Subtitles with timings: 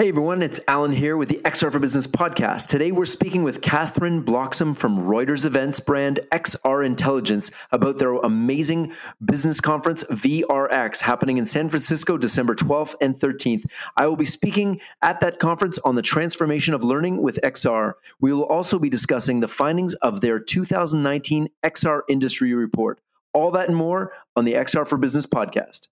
[0.00, 2.68] Hey everyone, it's Alan here with the XR for Business podcast.
[2.68, 8.94] Today we're speaking with Catherine Bloxham from Reuters events brand XR Intelligence about their amazing
[9.22, 13.66] business conference VRX happening in San Francisco December 12th and 13th.
[13.98, 17.92] I will be speaking at that conference on the transformation of learning with XR.
[18.22, 23.02] We will also be discussing the findings of their 2019 XR industry report.
[23.34, 25.88] All that and more on the XR for Business podcast.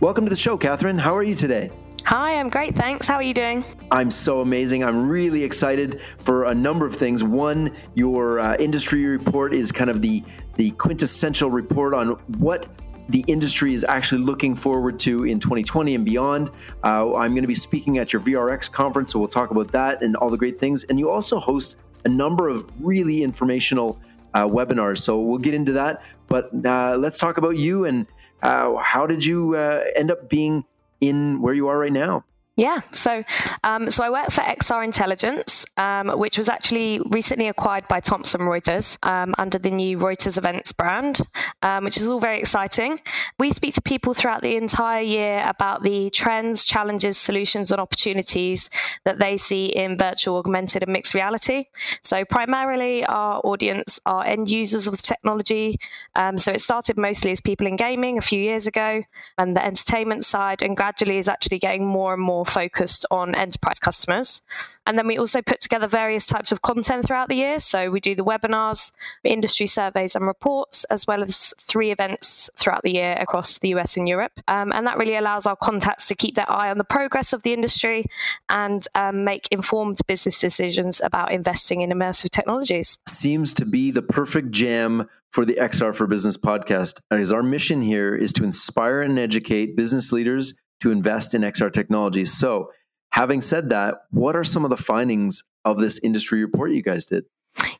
[0.00, 0.96] Welcome to the show, Catherine.
[0.96, 1.70] How are you today?
[2.06, 3.06] Hi, I'm great, thanks.
[3.06, 3.62] How are you doing?
[3.90, 4.82] I'm so amazing.
[4.82, 7.22] I'm really excited for a number of things.
[7.22, 10.24] One, your uh, industry report is kind of the
[10.56, 12.66] the quintessential report on what
[13.10, 16.48] the industry is actually looking forward to in 2020 and beyond.
[16.82, 20.02] Uh, I'm going to be speaking at your VRX conference, so we'll talk about that
[20.02, 20.84] and all the great things.
[20.84, 24.00] And you also host a number of really informational
[24.32, 26.02] uh, webinars, so we'll get into that.
[26.26, 28.06] But uh, let's talk about you and
[28.42, 30.64] how did you uh, end up being
[31.00, 32.24] in where you are right now?
[32.56, 33.24] Yeah, so
[33.64, 38.42] um, so I work for XR Intelligence, um, which was actually recently acquired by Thomson
[38.42, 41.20] Reuters um, under the new Reuters Events brand,
[41.62, 43.00] um, which is all very exciting.
[43.38, 48.68] We speak to people throughout the entire year about the trends, challenges, solutions, and opportunities
[49.04, 51.64] that they see in virtual, augmented, and mixed reality.
[52.02, 55.76] So primarily, our audience are end users of the technology.
[56.14, 59.02] Um, so it started mostly as people in gaming a few years ago,
[59.38, 63.78] and the entertainment side, and gradually is actually getting more and more focused on enterprise
[63.78, 64.42] customers.
[64.86, 67.58] And then we also put together various types of content throughout the year.
[67.58, 72.82] So we do the webinars, industry surveys, and reports, as well as three events throughout
[72.82, 74.32] the year across the US and Europe.
[74.48, 77.42] Um, and that really allows our contacts to keep their eye on the progress of
[77.42, 78.06] the industry
[78.48, 82.98] and um, make informed business decisions about investing in immersive technologies.
[83.06, 87.00] Seems to be the perfect jam for the XR for Business podcast.
[87.10, 91.72] As our mission here is to inspire and educate business leaders to invest in XR
[91.72, 92.32] technologies.
[92.32, 92.70] So,
[93.12, 97.06] having said that, what are some of the findings of this industry report you guys
[97.06, 97.24] did?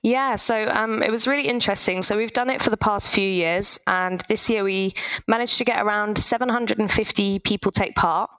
[0.03, 2.01] Yeah, so um, it was really interesting.
[2.01, 4.95] So we've done it for the past few years, and this year we
[5.27, 8.31] managed to get around 750 people take part.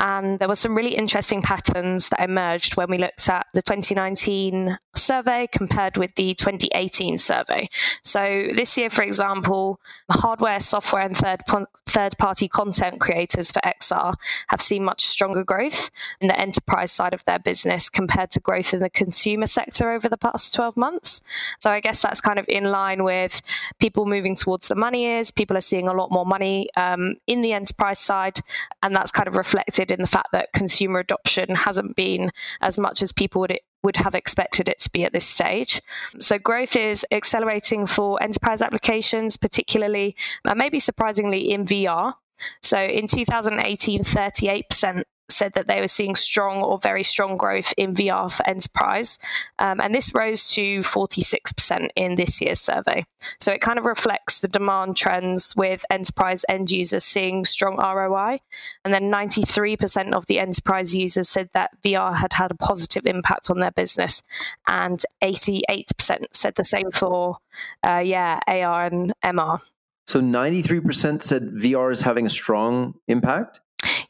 [0.00, 4.78] And there were some really interesting patterns that emerged when we looked at the 2019
[4.96, 7.68] survey compared with the 2018 survey.
[8.02, 9.80] So this year, for example,
[10.10, 11.42] hardware, software, and third
[11.86, 14.14] third party content creators for XR
[14.48, 15.90] have seen much stronger growth
[16.20, 20.08] in the enterprise side of their business compared to growth in the consumer sector over
[20.08, 21.22] the past 12 months.
[21.60, 23.40] So I guess that's kind of in line with
[23.78, 25.30] people moving towards the money is.
[25.30, 28.40] People are seeing a lot more money um, in the enterprise side,
[28.82, 32.30] and that's kind of reflected in the fact that consumer adoption hasn't been
[32.60, 35.80] as much as people would would have expected it to be at this stage.
[36.18, 42.14] So growth is accelerating for enterprise applications, particularly, uh, maybe surprisingly, in VR.
[42.62, 47.94] So in 2018, 38% said that they were seeing strong or very strong growth in
[47.94, 49.18] VR for enterprise.
[49.58, 53.04] Um, and this rose to 46% in this year's survey.
[53.40, 58.38] So it kind of reflects the demand trends with enterprise end users seeing strong ROI.
[58.84, 63.50] And then 93% of the enterprise users said that VR had had a positive impact
[63.50, 64.22] on their business.
[64.66, 67.38] And 88% said the same for,
[67.86, 69.60] uh, yeah, AR and MR.
[70.06, 73.60] So 93% said VR is having a strong impact?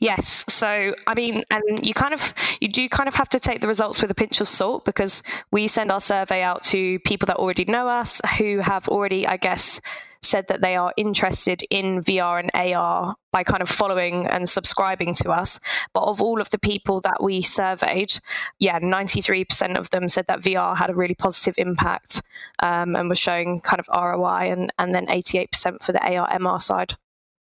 [0.01, 0.45] Yes.
[0.49, 3.69] So, I mean, and you kind of, you do kind of have to take the
[3.69, 7.37] results with a pinch of salt because we send our survey out to people that
[7.37, 9.81] already know us who have already, I guess,
[10.25, 15.15] said that they are interested in VR and AR by kind of following and subscribing
[15.15, 15.61] to us.
[15.93, 18.19] But of all of the people that we surveyed,
[18.59, 22.23] yeah, 93% of them said that VR had a really positive impact
[22.63, 26.61] um, and was showing kind of ROI, and, and then 88% for the AR MR
[26.61, 26.95] side.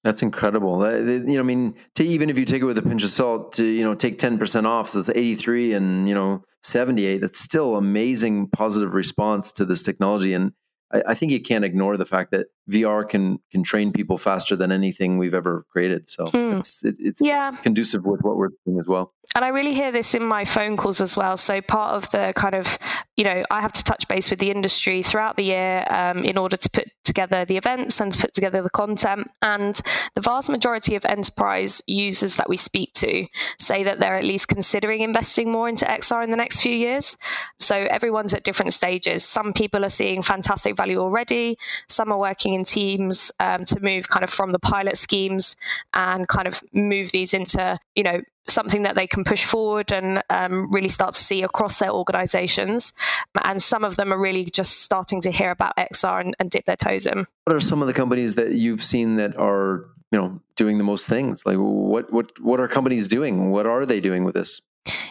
[0.02, 0.80] That's incredible.
[0.98, 3.52] You know, I mean, to, even if you take it with a pinch of salt,
[3.54, 7.04] to you know, take ten percent off, so it's eighty three and you know seventy
[7.04, 7.18] eight.
[7.18, 10.52] That's still amazing positive response to this technology, and
[10.90, 14.56] I, I, think you can't ignore the fact that VR can can train people faster
[14.56, 16.08] than anything we've ever created.
[16.08, 16.58] So mm.
[16.58, 17.52] it's it, it's yeah.
[17.62, 19.12] conducive with what we're doing as well.
[19.36, 21.36] And I really hear this in my phone calls as well.
[21.36, 22.78] So part of the kind of
[23.16, 26.36] you know I have to touch base with the industry throughout the year um, in
[26.36, 29.30] order to put together the events and to put together the content.
[29.42, 29.80] And
[30.14, 33.26] the vast majority of enterprise users that we speak to
[33.58, 37.16] say that they're at least considering investing more into XR in the next few years.
[37.58, 39.24] So everyone's at different stages.
[39.24, 41.58] Some people are seeing fantastic value already.
[41.88, 45.56] Some are working in teams um, to move kind of from the pilot schemes
[45.94, 50.22] and kind of move these into, you know, something that they can push forward and
[50.30, 52.92] um, really start to see across their organizations.
[53.44, 56.64] And some of them are really just starting to hear about XR and, and dip
[56.64, 57.26] their toes in.
[57.44, 60.88] What are some of the companies that you've seen that are you know doing the
[60.92, 61.44] most things?
[61.48, 63.50] Like what what what are companies doing?
[63.50, 64.60] What are they doing with this?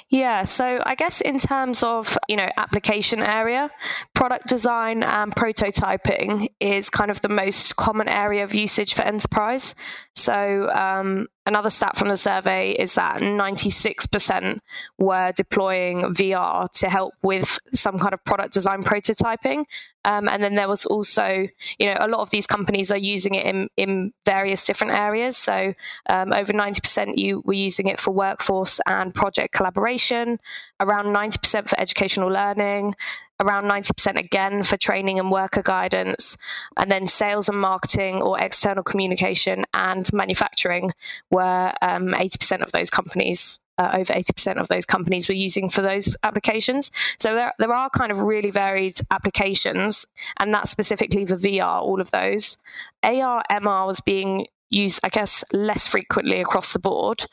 [0.09, 3.69] Yeah, so I guess in terms of you know application area,
[4.15, 9.75] product design and prototyping is kind of the most common area of usage for enterprise.
[10.15, 14.59] So um, another stat from the survey is that 96%
[14.97, 19.65] were deploying VR to help with some kind of product design prototyping,
[20.05, 21.45] um, and then there was also
[21.77, 25.38] you know a lot of these companies are using it in in various different areas.
[25.39, 25.74] So
[26.09, 30.39] um, over 90% you were using it for workforce and project collaboration,
[30.80, 32.95] around 90% for educational learning,
[33.39, 36.38] around 90% again for training and worker guidance,
[36.77, 40.91] and then sales and marketing or external communication and manufacturing
[41.31, 43.59] were um, 80% of those companies.
[43.77, 46.92] Uh, over 80% of those companies were using for those applications.
[47.18, 50.06] So there, there are kind of really varied applications,
[50.38, 52.57] and that's specifically for VR, all of those.
[53.03, 57.25] AR, MR was being used, I guess, less frequently across the board.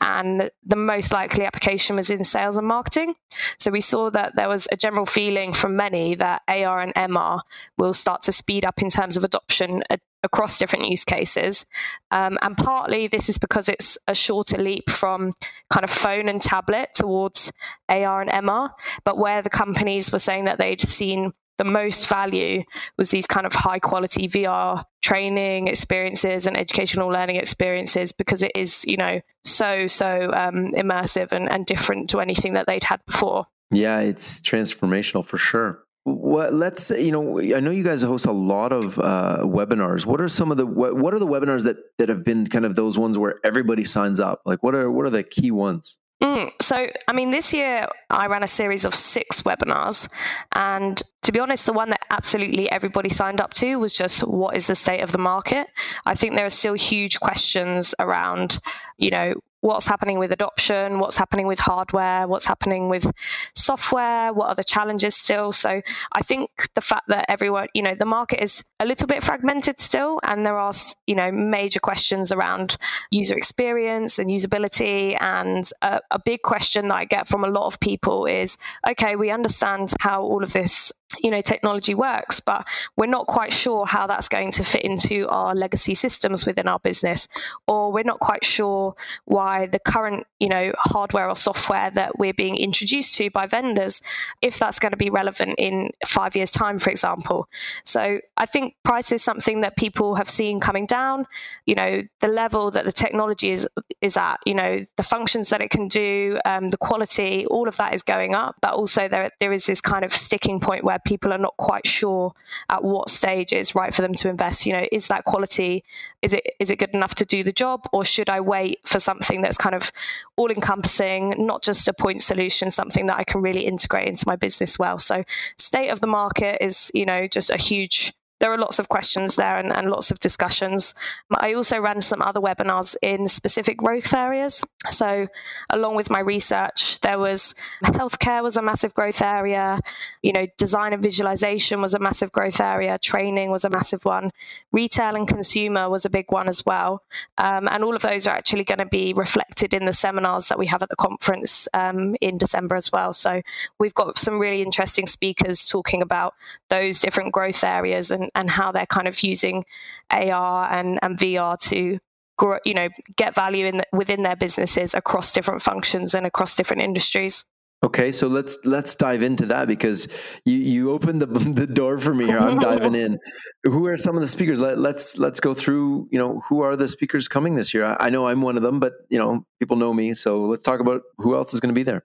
[0.00, 3.14] And the most likely application was in sales and marketing.
[3.58, 7.40] So we saw that there was a general feeling from many that AR and MR
[7.76, 9.82] will start to speed up in terms of adoption
[10.22, 11.66] across different use cases.
[12.10, 15.34] Um, and partly this is because it's a shorter leap from
[15.70, 17.52] kind of phone and tablet towards
[17.88, 18.70] AR and MR.
[19.04, 22.62] But where the companies were saying that they'd seen the most value
[22.98, 28.52] was these kind of high quality VR training experiences and educational learning experiences because it
[28.54, 33.00] is, you know, so, so um, immersive and, and different to anything that they'd had
[33.06, 33.46] before.
[33.70, 35.80] Yeah, it's transformational for sure.
[36.06, 40.20] What, let's you know i know you guys host a lot of uh, webinars what
[40.20, 42.76] are some of the what, what are the webinars that that have been kind of
[42.76, 46.50] those ones where everybody signs up like what are what are the key ones Mm,
[46.62, 50.08] so, I mean, this year I ran a series of six webinars.
[50.54, 54.56] And to be honest, the one that absolutely everybody signed up to was just what
[54.56, 55.66] is the state of the market?
[56.06, 58.58] I think there are still huge questions around,
[58.96, 59.34] you know,
[59.64, 63.10] what's happening with adoption, what's happening with hardware, what's happening with
[63.56, 65.52] software, what are the challenges still.
[65.52, 65.80] So
[66.12, 69.80] I think the fact that everyone, you know, the market is a little bit fragmented
[69.80, 70.74] still, and there are,
[71.06, 72.76] you know, major questions around
[73.10, 75.16] user experience and usability.
[75.18, 78.58] And a, a big question that I get from a lot of people is
[78.90, 82.66] okay, we understand how all of this you know technology works but
[82.96, 86.78] we're not quite sure how that's going to fit into our legacy systems within our
[86.78, 87.28] business
[87.66, 88.94] or we're not quite sure
[89.24, 94.00] why the current you know hardware or software that we're being introduced to by vendors
[94.42, 97.48] if that's going to be relevant in 5 years time for example.
[97.84, 101.26] So i think price is something that people have seen coming down.
[101.66, 103.68] You know the level that the technology is
[104.00, 107.76] is at you know the functions that it can do um, the quality all of
[107.76, 110.98] that is going up but also there there is this kind of sticking point where
[111.04, 112.32] people are not quite sure
[112.70, 114.66] at what stage it's right for them to invest.
[114.66, 115.84] You know, is that quality?
[116.22, 118.98] Is it is it good enough to do the job, or should I wait for
[118.98, 119.92] something that's kind of
[120.36, 124.36] all encompassing, not just a point solution, something that I can really integrate into my
[124.36, 124.98] business well?
[124.98, 125.24] So,
[125.58, 128.12] state of the market is you know just a huge
[128.44, 130.94] there are lots of questions there and, and, lots of discussions.
[131.34, 134.62] I also ran some other webinars in specific growth areas.
[134.90, 135.28] So,
[135.70, 139.80] along with my research, there was healthcare was a massive growth area.
[140.20, 142.98] You know, design and visualization was a massive growth area.
[142.98, 144.30] Training was a massive one.
[144.72, 147.02] Retail and consumer was a big one as well.
[147.38, 150.58] Um, and all of those are actually going to be reflected in the seminars that
[150.58, 153.14] we have at the conference um, in December as well.
[153.14, 153.40] So,
[153.78, 156.34] we've got some really interesting speakers talking about
[156.68, 159.64] those different growth areas and and how they're kind of using
[160.10, 161.98] AR and, and VR to
[162.36, 166.56] grow, you know, get value in the, within their businesses across different functions and across
[166.56, 167.44] different industries.
[167.84, 170.08] Okay, so let's let's dive into that because
[170.46, 171.26] you you opened the
[171.60, 172.38] the door for me here.
[172.38, 173.18] I'm diving in.
[173.64, 174.58] Who are some of the speakers?
[174.58, 176.08] Let, let's let's go through.
[176.10, 177.84] You know, who are the speakers coming this year?
[177.84, 180.14] I, I know I'm one of them, but you know, people know me.
[180.14, 182.04] So let's talk about who else is going to be there.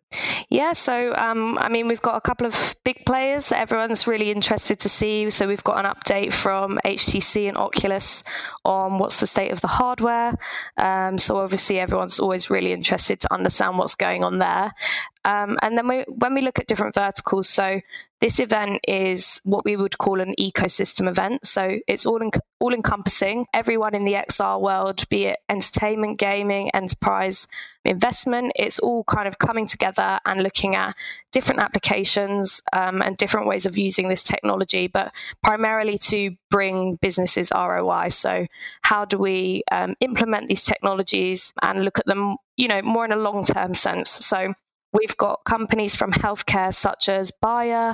[0.50, 4.32] Yeah, so um, I mean, we've got a couple of big players that everyone's really
[4.32, 5.30] interested to see.
[5.30, 8.24] So we've got an update from HTC and Oculus
[8.66, 10.34] on what's the state of the hardware.
[10.78, 14.74] Um, so obviously, everyone's always really interested to understand what's going on there.
[15.30, 17.82] Um, and then we, when we look at different verticals, so
[18.20, 21.46] this event is what we would call an ecosystem event.
[21.46, 23.46] So it's all en- all encompassing.
[23.54, 27.48] Everyone in the XR world, be it entertainment, gaming, enterprise,
[27.86, 30.96] investment, it's all kind of coming together and looking at
[31.32, 37.52] different applications um, and different ways of using this technology, but primarily to bring businesses
[37.56, 38.10] ROI.
[38.10, 38.48] So
[38.82, 43.12] how do we um, implement these technologies and look at them, you know, more in
[43.12, 44.10] a long term sense?
[44.10, 44.56] So
[44.92, 47.94] We've got companies from healthcare such as Bayer.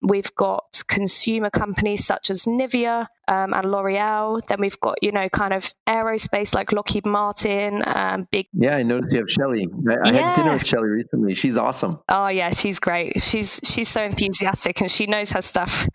[0.00, 4.40] We've got consumer companies such as Nivea um, and L'Oreal.
[4.46, 8.46] Then we've got, you know, kind of aerospace like Lockheed Martin, um, big.
[8.54, 9.68] Yeah, I noticed you have Shelly.
[9.88, 11.34] I, I had dinner with Shelly recently.
[11.34, 12.00] She's awesome.
[12.08, 13.20] Oh yeah, she's great.
[13.20, 15.86] She's she's so enthusiastic and she knows her stuff.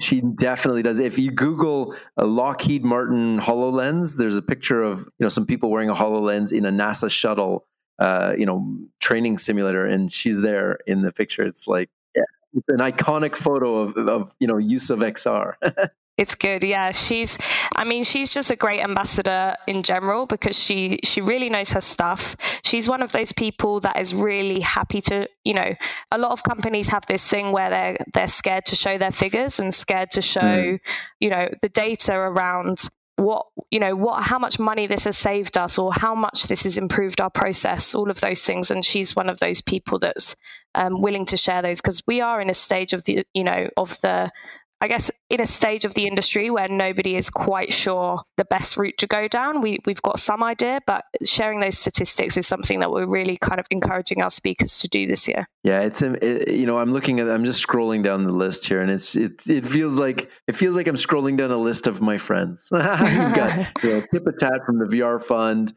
[0.00, 1.00] She definitely does.
[1.00, 5.70] If you Google a Lockheed Martin HoloLens, there's a picture of you know some people
[5.70, 7.66] wearing a HoloLens in a NASA shuttle
[7.98, 11.42] uh, you know, training simulator, and she's there in the picture.
[11.42, 12.22] It's like yeah,
[12.54, 15.54] it's an iconic photo of, of you know use of XR.
[16.18, 16.62] It's good.
[16.62, 17.38] Yeah, she's
[17.74, 21.80] I mean, she's just a great ambassador in general because she she really knows her
[21.80, 22.36] stuff.
[22.64, 25.74] She's one of those people that is really happy to, you know,
[26.10, 29.58] a lot of companies have this thing where they're they're scared to show their figures
[29.58, 30.80] and scared to show, mm.
[31.18, 35.58] you know, the data around what you know what how much money this has saved
[35.58, 38.70] us or how much this has improved our process all of those things.
[38.70, 40.34] And she's one of those people that's
[40.74, 43.68] um, willing to share those because we are in a stage of the you know
[43.76, 44.30] of the
[44.82, 48.76] I guess in a stage of the industry where nobody is quite sure the best
[48.76, 49.62] route to go down.
[49.62, 53.60] We, we've got some idea, but sharing those statistics is something that we're really kind
[53.60, 55.46] of encouraging our speakers to do this year.
[55.62, 58.66] Yeah, it's um, it, you know I'm looking at I'm just scrolling down the list
[58.66, 61.86] here, and it's it it feels like it feels like I'm scrolling down a list
[61.86, 62.68] of my friends.
[62.72, 62.82] You've
[63.34, 65.72] got you know, Tipatat from the VR Fund.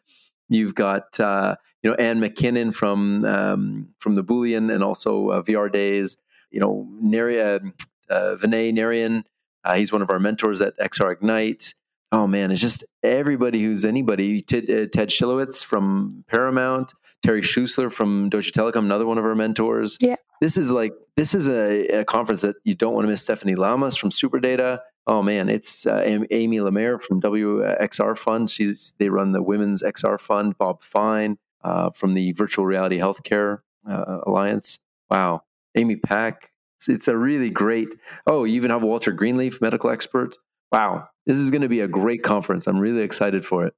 [0.50, 5.42] You've got uh, you know Anne McKinnon from um, from the Boolean and also uh,
[5.44, 6.18] VR Days.
[6.50, 7.60] You know, Neria,
[8.10, 9.24] uh, Vinay Narayan.
[9.64, 11.74] Uh, he's one of our mentors at XR Ignite.
[12.12, 14.40] Oh man, it's just everybody who's anybody.
[14.42, 16.94] Ted, uh, Ted Schilowitz from Paramount,
[17.24, 19.98] Terry Schussler from Deutsche Telekom, another one of our mentors.
[20.00, 20.16] Yeah.
[20.40, 23.24] This is like this is a, a conference that you don't want to miss.
[23.24, 24.80] Stephanie Llamas from SuperData.
[25.08, 28.50] Oh man, it's uh, Amy LaMeyer from WXR Fund.
[28.50, 30.58] She's they run the Women's XR Fund.
[30.58, 34.80] Bob Fine uh, from the Virtual Reality Healthcare uh, Alliance.
[35.10, 35.42] Wow,
[35.76, 37.96] Amy Peck, it's, it's a really great.
[38.28, 40.36] Oh, you even have Walter Greenleaf, medical expert.
[40.72, 42.68] Wow, this is going to be a great conference.
[42.68, 43.74] I'm really excited for it.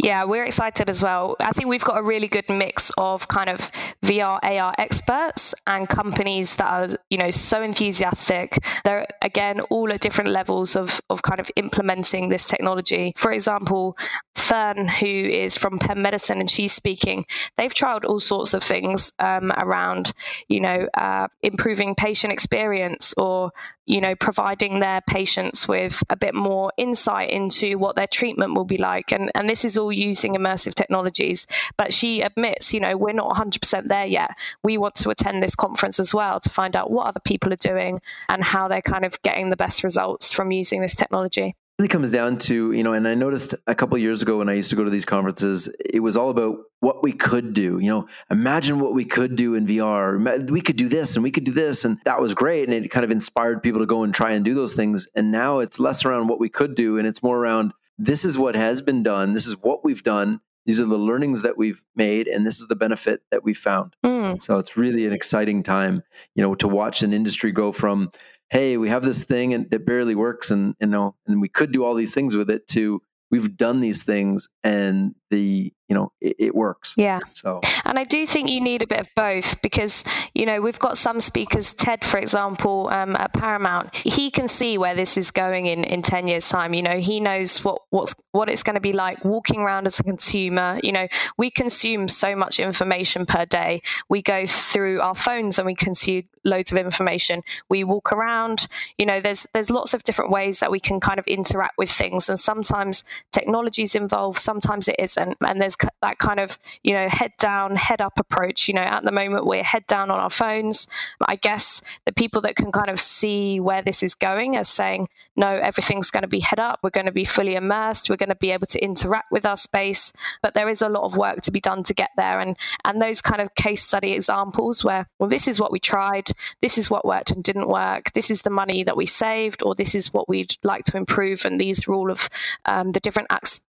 [0.00, 1.34] Yeah, we're excited as well.
[1.40, 3.70] I think we've got a really good mix of kind of
[4.04, 8.58] VR, AR experts and companies that are, you know, so enthusiastic.
[8.84, 13.12] They're again all at different levels of of kind of implementing this technology.
[13.16, 13.98] For example,
[14.36, 17.24] Fern, who is from Penn Medicine, and she's speaking.
[17.56, 20.12] They've tried all sorts of things um, around,
[20.46, 23.52] you know, uh, improving patient experience or
[23.88, 28.64] you know, providing their patients with a bit more insight into what their treatment will
[28.64, 29.12] be like.
[29.12, 31.46] And, and this is all using immersive technologies.
[31.76, 34.30] But she admits, you know, we're not 100% there yet.
[34.62, 37.56] We want to attend this conference as well to find out what other people are
[37.56, 41.88] doing and how they're kind of getting the best results from using this technology really
[41.88, 44.68] comes down to you know and i noticed a couple years ago when i used
[44.68, 48.08] to go to these conferences it was all about what we could do you know
[48.30, 51.52] imagine what we could do in vr we could do this and we could do
[51.52, 54.32] this and that was great and it kind of inspired people to go and try
[54.32, 57.22] and do those things and now it's less around what we could do and it's
[57.22, 60.84] more around this is what has been done this is what we've done these are
[60.84, 64.42] the learnings that we've made and this is the benefit that we found mm.
[64.42, 66.02] so it's really an exciting time
[66.34, 68.10] you know to watch an industry go from
[68.50, 71.72] hey, we have this thing and it barely works, and you know, and we could
[71.72, 72.66] do all these things with it.
[72.68, 76.94] To we've done these things, and the you know it, it, works.
[76.96, 77.20] Yeah.
[77.32, 80.04] So and i do think you need a bit of both because
[80.34, 83.94] you know we've got some speakers ted for example um, at paramount.
[83.96, 86.74] He can see where this is going in in 10 years time.
[86.74, 89.98] You know he knows what what's what it's going to be like walking around as
[90.00, 90.78] a consumer.
[90.82, 93.82] You know we consume so much information per day.
[94.08, 97.42] We go through our phones and we consume loads of information.
[97.68, 98.66] We walk around.
[98.98, 101.90] You know there's there's lots of different ways that we can kind of interact with
[101.90, 102.28] things.
[102.28, 105.36] And sometimes technology is involved sometimes it isn't.
[105.46, 108.68] And there's that kind of you know head down head up approach.
[108.68, 110.88] You know at the moment we're head down on our phones.
[111.26, 115.08] I guess the people that can kind of see where this is going are saying
[115.36, 116.80] no everything's going to be head up.
[116.82, 118.10] We're going to be fully immersed.
[118.10, 120.12] We're going to be able to interact with our space.
[120.42, 122.40] But there is a lot of work to be done to get there.
[122.40, 126.30] And and those kind of case study examples where well this is what we tried.
[126.60, 128.12] This is what worked and didn't work.
[128.12, 131.44] This is the money that we saved or this is what we'd like to improve.
[131.44, 132.28] And these are all of
[132.64, 133.28] um, the different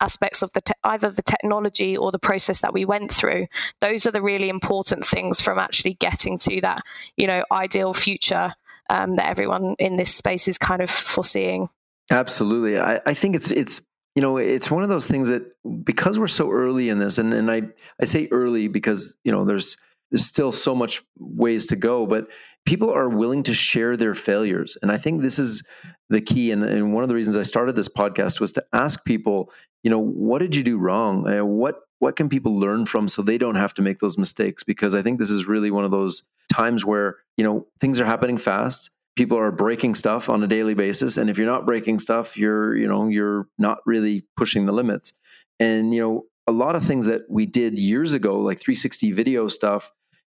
[0.02, 3.48] aspects of the te- either the technology or the process that we went through
[3.80, 6.82] those are the really important things from actually getting to that
[7.18, 8.54] you know ideal future
[8.92, 11.70] um, that everyone in this space is kind of foreseeing.
[12.12, 12.80] Absolutely.
[12.80, 13.82] I, I think it's it's
[14.16, 15.44] you know it's one of those things that
[15.86, 17.62] because we're so early in this and, and i
[18.02, 19.78] i say early because you know there's
[20.12, 22.28] there's still so much ways to go but
[22.66, 24.78] people are willing to share their failures.
[24.82, 25.64] And i think this is
[26.10, 29.06] the key and, and one of the reasons i started this podcast was to ask
[29.06, 29.52] people
[29.84, 31.28] you know what did you do wrong?
[31.28, 34.64] Uh, what what can people learn from so they don't have to make those mistakes?
[34.64, 38.06] Because i think this is really one of those times where you know things are
[38.06, 38.92] happening fast.
[39.18, 41.18] People are breaking stuff on a daily basis.
[41.18, 45.14] And if you're not breaking stuff you're you know you're not really pushing the limits.
[45.60, 49.48] And you know a lot of things that we did years ago like 360 video
[49.48, 49.92] stuff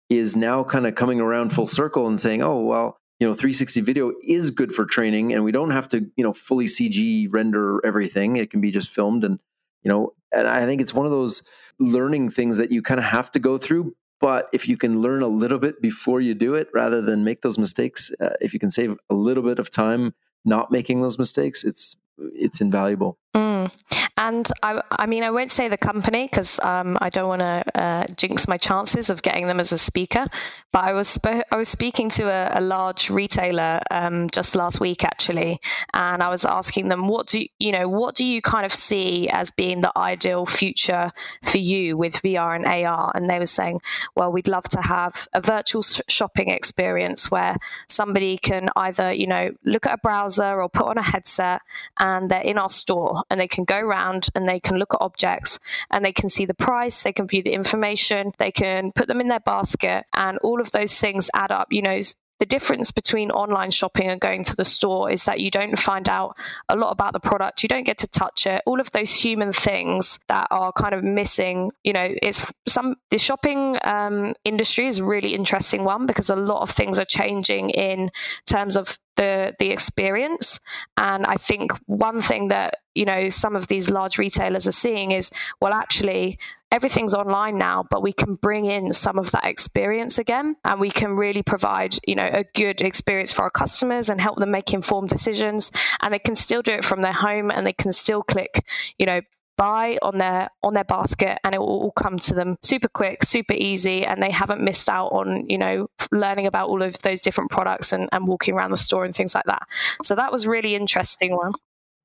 [0.10, 3.82] is now kind of coming around full circle and saying oh well you know 360
[3.82, 7.86] video is good for training and we don't have to you know fully cg render
[7.86, 9.40] everything it can be just filmed and
[9.84, 11.44] you know and i think it's one of those
[11.80, 15.22] learning things that you kind of have to go through but if you can learn
[15.22, 18.60] a little bit before you do it rather than make those mistakes uh, if you
[18.60, 20.14] can save a little bit of time
[20.46, 21.98] not making those mistakes it's
[22.34, 23.72] it's invaluable mm.
[24.18, 27.64] And I, I mean, I won't say the company because um, I don't want to
[27.80, 30.26] uh, jinx my chances of getting them as a speaker.
[30.74, 35.04] But I was I was speaking to a, a large retailer um, just last week
[35.04, 35.60] actually,
[35.94, 39.30] and I was asking them what do you know what do you kind of see
[39.30, 41.12] as being the ideal future
[41.44, 43.12] for you with VR and AR?
[43.14, 43.82] And they were saying,
[44.16, 47.56] well, we'd love to have a virtual shopping experience where
[47.88, 51.62] somebody can either you know look at a browser or put on a headset
[52.00, 54.94] and they're in our store and they can go around around and they can look
[54.94, 55.60] at objects
[55.92, 59.22] and they can see the price, they can view the information, they can put them
[59.22, 61.68] in their basket, and all of those things add up.
[61.72, 62.00] You know,
[62.40, 66.08] the difference between online shopping and going to the store is that you don't find
[66.08, 66.38] out
[66.70, 69.52] a lot about the product you don't get to touch it all of those human
[69.52, 75.00] things that are kind of missing you know it's some the shopping um, industry is
[75.00, 78.12] a really interesting one because a lot of things are changing in
[78.46, 80.60] terms of the the experience.
[80.98, 85.12] And I think one thing that you know some of these large retailers are seeing
[85.12, 86.40] is well, actually,
[86.72, 90.90] everything's online now, but we can bring in some of that experience again, and we
[90.90, 94.74] can really provide you know a good experience for our customers and help them make
[94.74, 95.72] informed decisions.
[96.02, 98.66] And they can still do it from their home, and they can still click
[98.98, 99.22] you know
[99.58, 103.24] buy on their on their basket and it will all come to them super quick
[103.24, 107.22] super easy and they haven't missed out on you know learning about all of those
[107.22, 109.64] different products and, and walking around the store and things like that.
[110.04, 111.54] So that was really interesting one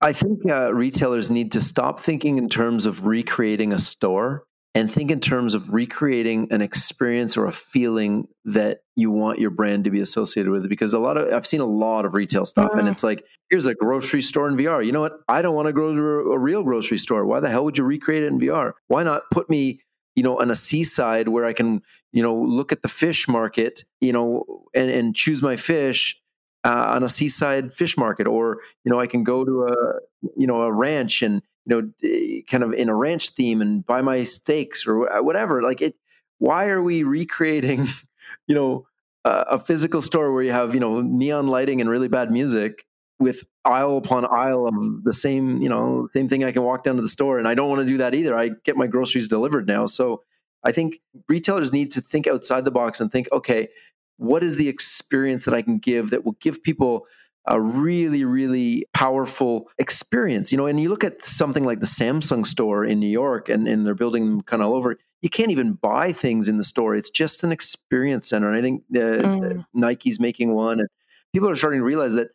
[0.01, 4.45] i think uh, retailers need to stop thinking in terms of recreating a store
[4.75, 9.51] and think in terms of recreating an experience or a feeling that you want your
[9.51, 12.47] brand to be associated with because a lot of I've seen a lot of retail
[12.47, 12.89] stuff and mm-hmm.
[12.89, 14.85] it's like here's a grocery store in VR.
[14.85, 15.13] You know what?
[15.29, 17.27] I don't want to go to a real grocery store.
[17.27, 18.73] Why the hell would you recreate it in VR?
[18.89, 19.81] Why not put me,
[20.17, 23.85] you know, on a seaside where I can, you know, look at the fish market,
[24.01, 26.19] you know, and, and choose my fish
[26.65, 30.47] uh, on a seaside fish market or, you know, I can go to a, you
[30.47, 34.25] know, a ranch and you know, kind of in a ranch theme and buy my
[34.25, 35.63] steaks or whatever.
[35.63, 35.95] Like it,
[36.39, 37.87] why are we recreating,
[38.47, 38.87] you know,
[39.25, 42.85] a, a physical store where you have, you know, neon lighting and really bad music
[43.21, 46.43] with aisle upon aisle of the same, you know, same thing.
[46.43, 48.37] I can walk down to the store and I don't want to do that either.
[48.37, 49.87] I get my groceries delivered now.
[49.87, 50.23] So
[50.65, 53.69] I think retailers need to think outside the box and think, okay,
[54.17, 57.07] what is the experience that I can give that will give people
[57.47, 60.53] a really, really powerful experience.
[60.53, 63.67] You know, and you look at something like the Samsung store in New York and,
[63.67, 64.97] and they're building them kind of all over.
[65.23, 66.95] You can't even buy things in the store.
[66.95, 68.49] It's just an experience center.
[68.49, 69.65] And I think uh, mm.
[69.73, 70.81] Nike's making one.
[70.81, 70.89] And
[71.33, 72.29] people are starting to realize that,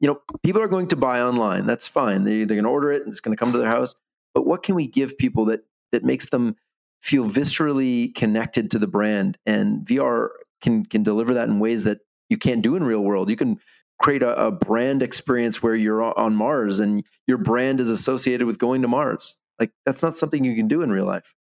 [0.00, 1.66] you know, people are going to buy online.
[1.66, 2.24] That's fine.
[2.24, 3.94] They, they're going to order it and it's going to come to their house.
[4.34, 5.60] But what can we give people that
[5.92, 6.56] that makes them
[7.00, 9.36] feel viscerally connected to the brand?
[9.44, 10.28] And VR
[10.62, 13.28] can can deliver that in ways that you can't do in real world.
[13.28, 13.58] You can
[14.00, 18.58] create a, a brand experience where you're on Mars and your brand is associated with
[18.58, 19.36] going to Mars.
[19.58, 21.34] Like that's not something you can do in real life.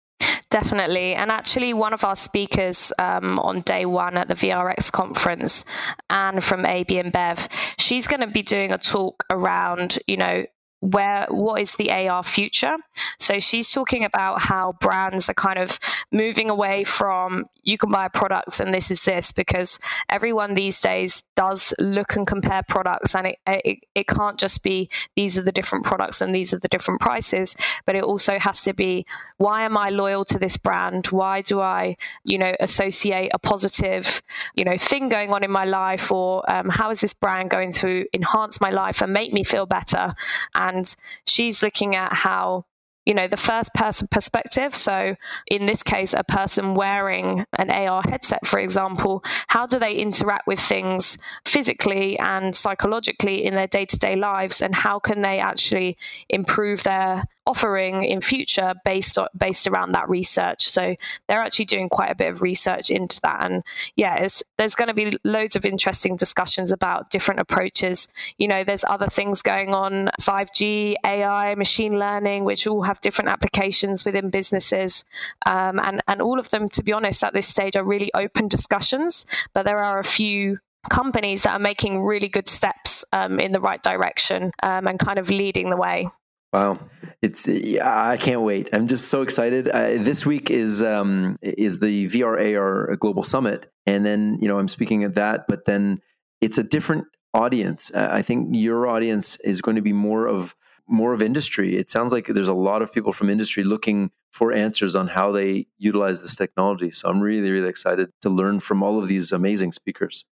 [0.50, 1.14] Definitely.
[1.14, 5.62] And actually, one of our speakers um, on day one at the VRX conference,
[6.08, 10.46] Anne from AB InBev, she's going to be doing a talk around, you know,
[10.80, 12.76] where what is the AR future?
[13.18, 15.78] So she's talking about how brands are kind of
[16.12, 21.22] moving away from you can buy products and this is this because everyone these days
[21.36, 25.52] does look and compare products and it, it, it can't just be these are the
[25.52, 29.04] different products and these are the different prices but it also has to be
[29.36, 34.22] why am I loyal to this brand why do I you know associate a positive
[34.54, 37.72] you know thing going on in my life or um, how is this brand going
[37.72, 40.14] to enhance my life and make me feel better
[40.54, 40.94] and and
[41.26, 42.64] she's looking at how
[43.08, 44.74] you know the first person perspective.
[44.74, 49.94] So in this case a person wearing an AR headset for example how do they
[49.94, 55.96] interact with things physically and psychologically in their day-to-day lives and how can they actually
[56.28, 60.68] improve their offering in future based on, based around that research.
[60.68, 60.94] So
[61.28, 63.64] they're actually doing quite a bit of research into that, and
[63.96, 68.08] yeah, there's going to be loads of interesting discussions about different approaches.
[68.36, 73.30] You know, there's other things going on, 5G, AI, machine learning, which all have different
[73.30, 75.04] applications within businesses,
[75.46, 78.48] um, and and all of them, to be honest, at this stage are really open
[78.48, 79.26] discussions.
[79.54, 80.58] But there are a few
[80.90, 85.18] companies that are making really good steps um, in the right direction um, and kind
[85.18, 86.08] of leading the way.
[86.52, 86.78] Wow,
[87.20, 88.70] it's I can't wait.
[88.72, 89.68] I'm just so excited.
[89.68, 94.58] Uh, this week is um, is the VR AR Global Summit, and then you know
[94.58, 96.00] I'm speaking at that, but then
[96.40, 97.92] it's a different audience.
[97.94, 100.54] Uh, I think your audience is going to be more of
[100.88, 101.76] more of industry.
[101.76, 105.32] It sounds like there's a lot of people from industry looking for answers on how
[105.32, 106.90] they utilize this technology.
[106.90, 110.24] So I'm really really excited to learn from all of these amazing speakers.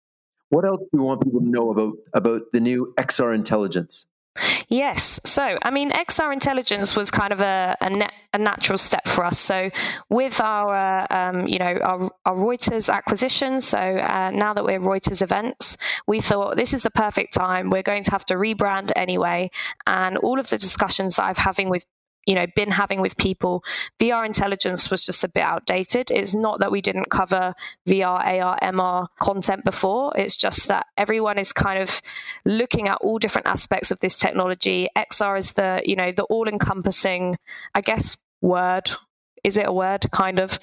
[0.49, 4.07] What else do you want people to know about about the new XR intelligence?
[4.69, 5.21] Yes.
[5.25, 9.39] So, I mean, XR intelligence was kind of a, a, a natural step for us.
[9.39, 9.71] So,
[10.11, 15.23] with our, um, you know, our, our, Reuters acquisition, so uh, now that we're Reuters
[15.23, 17.71] Events, we thought this is the perfect time.
[17.71, 19.51] We're going to have to rebrand anyway.
[19.87, 21.87] And all of the discussions that I've having with
[22.27, 23.65] you know been having with people
[24.01, 26.11] vr intelligence was just a bit outdated.
[26.11, 27.55] It's not that we didn't cover
[27.89, 30.13] vr ar mr content before.
[30.17, 32.01] It's just that everyone is kind of
[32.45, 34.89] looking at all different aspects of this technology.
[34.97, 37.37] Xr is the you know the all encompassing
[37.75, 38.91] i guess word
[39.47, 40.59] is it a word kind of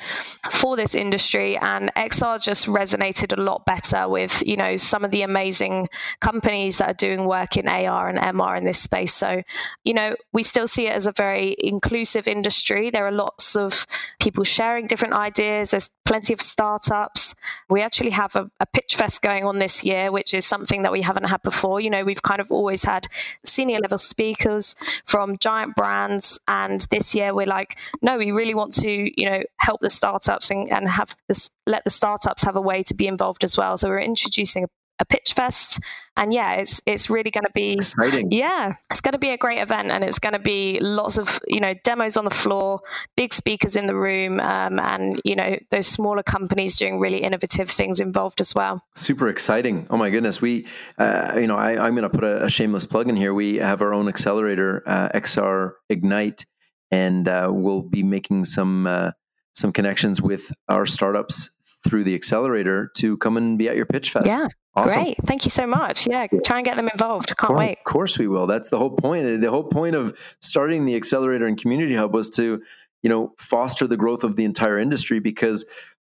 [0.52, 1.58] for this industry?
[1.58, 5.88] And xr just resonated a lot better with you know some of the amazing
[6.20, 9.14] companies that are doing work in ar and mr in this space.
[9.14, 9.42] So
[9.86, 12.90] you know we still see it as a very inclusive industry.
[12.90, 13.88] There are lots of
[14.20, 15.72] people sharing different ideas.
[15.72, 17.36] There's plenty of startups.
[17.70, 20.92] We actually have a, a pitch fest going on this year which is something that
[20.92, 21.80] we haven't had before.
[21.80, 23.08] You know we've kind of always had
[23.46, 26.42] senior level speakers from giant brands.
[26.50, 30.52] And this year we're like no we really want to you know help the startups
[30.52, 33.78] and, and have this let the startups have a way to be involved as well.
[33.78, 34.68] So we're introducing a,
[35.00, 35.80] a pitch fest.
[36.16, 38.32] And yeah it's it's really going to be exciting.
[38.32, 41.40] Yeah it's going to be a great event and it's going to be lots of
[41.48, 42.82] you know demos on the floor
[43.18, 47.70] big speakers in the room um, and you know those smaller companies doing really innovative
[47.70, 48.84] things involved as well.
[48.96, 49.88] Super exciting.
[49.90, 50.68] Oh my goodness we
[51.00, 53.34] uh, you know I, am going to put a, a, shameless plug in here.
[53.34, 56.46] We have our own accelerator uh, xr ignite
[56.94, 59.12] and uh, we'll be making some uh,
[59.54, 61.50] some connections with our startups
[61.84, 64.28] through the accelerator to come and be at your pitch fest.
[64.28, 64.46] Yeah.
[64.76, 65.04] Awesome.
[65.04, 65.18] Great.
[65.26, 66.08] Thank you so much.
[66.08, 66.28] Yeah.
[66.46, 67.36] Try and get them involved.
[67.36, 67.78] Can't wait.
[67.80, 68.48] Of course we will.
[68.48, 69.42] That's the whole point.
[69.42, 72.62] The whole point of starting the accelerator and community hub was to,
[73.02, 75.66] you know, foster the growth of the entire industry because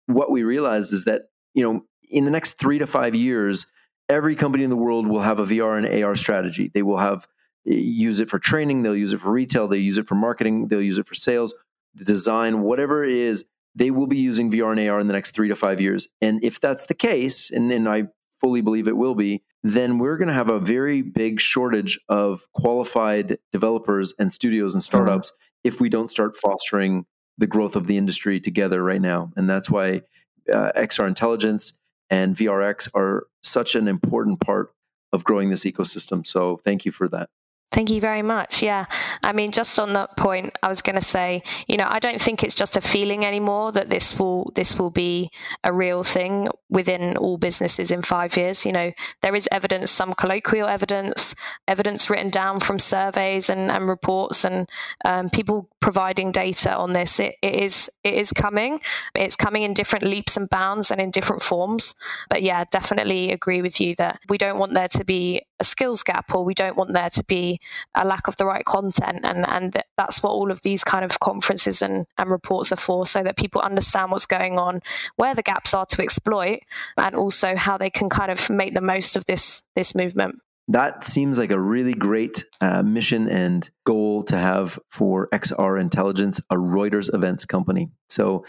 [0.06, 1.22] what we realized is that,
[1.54, 3.66] you know, in the next three to five years,
[4.08, 6.70] every company in the world will have a VR and AR strategy.
[6.72, 7.26] They will have
[7.66, 10.80] use it for training, they'll use it for retail, they'll use it for marketing, they'll
[10.80, 11.54] use it for sales,
[11.96, 15.48] design, whatever it is, they will be using VR and AR in the next three
[15.48, 16.08] to five years.
[16.20, 18.04] And if that's the case, and, and I
[18.40, 22.40] fully believe it will be, then we're going to have a very big shortage of
[22.52, 24.86] qualified developers and studios and mm-hmm.
[24.86, 25.68] startups mm-hmm.
[25.68, 27.04] if we don't start fostering
[27.38, 29.30] the growth of the industry together right now.
[29.36, 30.02] And that's why
[30.50, 34.72] uh, XR Intelligence and VRX are such an important part
[35.12, 36.26] of growing this ecosystem.
[36.26, 37.28] So thank you for that.
[37.72, 38.62] Thank you very much.
[38.62, 38.86] Yeah.
[39.22, 42.20] I mean, just on that point, I was going to say, you know, I don't
[42.20, 45.30] think it's just a feeling anymore that this will this will be
[45.64, 48.64] a real thing within all businesses in five years.
[48.64, 51.34] You know, there is evidence, some colloquial evidence,
[51.66, 54.68] evidence written down from surveys and, and reports, and
[55.04, 57.20] um, people providing data on this.
[57.20, 58.80] It, it is it is coming.
[59.14, 61.94] It's coming in different leaps and bounds and in different forms.
[62.30, 66.02] But yeah, definitely agree with you that we don't want there to be a skills
[66.02, 67.55] gap, or we don't want there to be
[67.94, 69.20] a lack of the right content.
[69.24, 73.06] And, and that's what all of these kind of conferences and, and reports are for,
[73.06, 74.82] so that people understand what's going on,
[75.16, 76.60] where the gaps are to exploit,
[76.96, 80.40] and also how they can kind of make the most of this this movement.
[80.68, 86.40] That seems like a really great uh, mission and goal to have for XR Intelligence,
[86.50, 87.88] a Reuters events company.
[88.08, 88.44] So,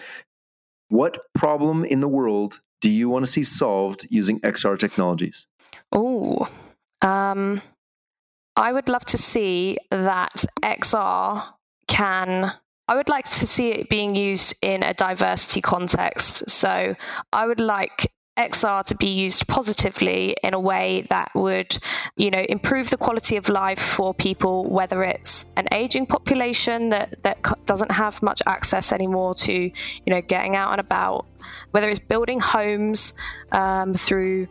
[0.89, 5.48] what problem in the world do you want to see solved using XR technologies?
[5.91, 6.48] Oh,
[7.02, 7.62] um,
[8.58, 11.43] I would love to see that XR
[11.88, 12.54] can.
[12.88, 16.50] I would like to see it being used in a diversity context.
[16.50, 16.96] So
[17.32, 21.78] I would like XR to be used positively in a way that would,
[22.15, 27.22] you know, improve the quality of life for people, whether it's an aging population that,
[27.24, 29.72] that doesn't have much access anymore to, you
[30.08, 31.26] know, getting out and about,
[31.72, 33.13] whether it's building homes
[33.52, 34.48] um, through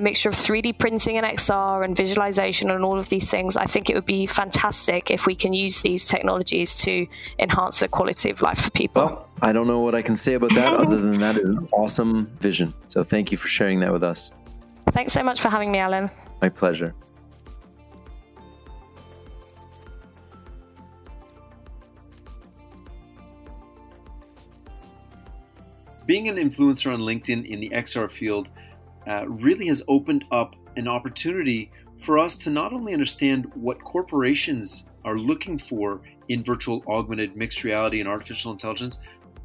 [0.00, 3.66] a mixture of 3D printing and XR and visualization and all of these things, I
[3.66, 7.06] think it would be fantastic if we can use these technologies to
[7.38, 9.04] enhance the quality of life for people.
[9.04, 11.68] Well, I don't know what I can say about that other than that is an
[11.72, 12.72] awesome vision.
[12.88, 14.32] So thank you for sharing that with us.
[14.92, 16.10] Thanks so much for having me, Alan.
[16.40, 16.94] My pleasure.
[26.06, 28.48] being an influencer on LinkedIn in the XR field
[29.06, 31.70] uh, really has opened up an opportunity
[32.04, 37.64] for us to not only understand what corporations are looking for in virtual augmented mixed
[37.64, 38.98] reality and artificial intelligence,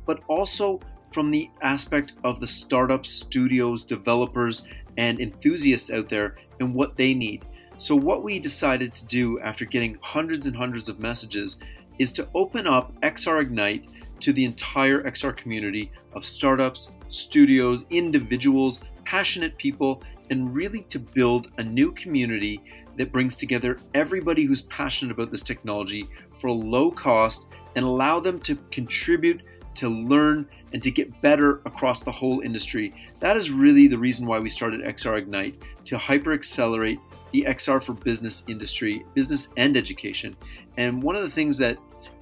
[0.06, 0.80] but also
[1.14, 7.14] from the aspect of the startups, studios, developers, and enthusiasts out there and what they
[7.14, 7.46] need.
[7.78, 11.58] So, what we decided to do after getting hundreds and hundreds of messages
[12.00, 13.86] is to open up XR Ignite
[14.22, 21.50] to the entire XR community of startups, studios, individuals, passionate people, and really to build
[21.58, 22.60] a new community
[22.98, 26.08] that brings together everybody who's passionate about this technology
[26.40, 29.42] for a low cost and allow them to contribute,
[29.76, 32.94] to learn, and to get better across the whole industry.
[33.20, 37.00] That is really the reason why we started XR Ignite to hyper accelerate
[37.32, 40.36] the XR for business industry, business and education.
[40.78, 41.78] And one of the things that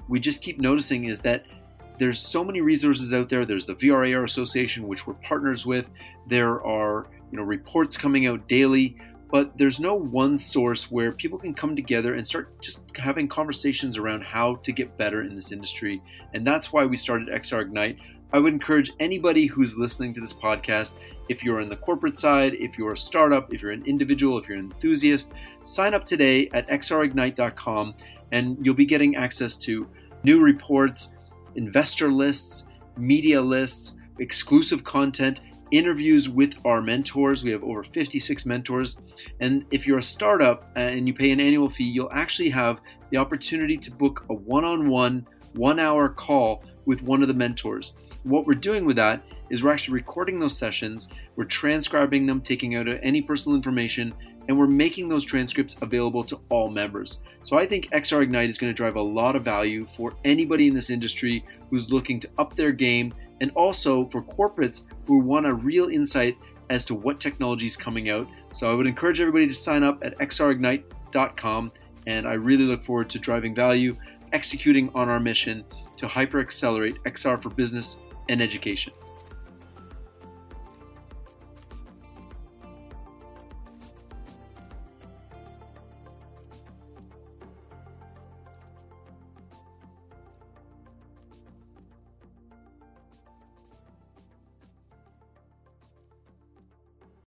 [0.08, 1.46] we just keep noticing is that
[2.00, 3.46] there's so many resources out there.
[3.46, 5.90] There's the VRAR Association, which we're partners with.
[6.28, 8.98] There are you know reports coming out daily,
[9.30, 13.98] but there's no one source where people can come together and start just having conversations
[13.98, 16.02] around how to get better in this industry.
[16.34, 17.98] And that's why we started XR Ignite.
[18.32, 20.94] I would encourage anybody who's listening to this podcast,
[21.30, 24.48] if you're in the corporate side, if you're a startup, if you're an individual, if
[24.48, 27.94] you're an enthusiast, sign up today at xrignite.com
[28.32, 29.88] and you'll be getting access to
[30.24, 31.14] new reports
[31.56, 32.66] investor lists,
[32.98, 37.44] media lists, exclusive content, interviews with our mentors.
[37.44, 39.02] We have over 56 mentors.
[39.40, 42.80] And if you're a startup uh, and you pay an annual fee, you'll actually have
[43.10, 47.34] the opportunity to book a one on one, one hour call with one of the
[47.34, 47.96] mentors.
[48.24, 52.76] What we're doing with that is we're actually recording those sessions, we're transcribing them, taking
[52.76, 54.14] out any personal information,
[54.48, 57.20] and we're making those transcripts available to all members.
[57.44, 60.68] So I think XR Ignite is going to drive a lot of value for anybody
[60.68, 65.46] in this industry who's looking to up their game and also for corporates who want
[65.46, 66.38] a real insight
[66.70, 68.28] as to what technology is coming out.
[68.54, 71.72] So I would encourage everybody to sign up at xrignite.com
[72.08, 73.98] and I really look forward to driving value,
[74.32, 75.64] executing on our mission
[75.98, 78.94] to hyper accelerate XR for business and education.